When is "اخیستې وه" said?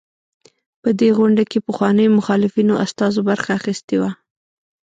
3.59-4.11